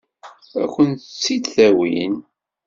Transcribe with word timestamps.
Ad 0.61 0.67
kent-tt-id-awin? 0.73 2.15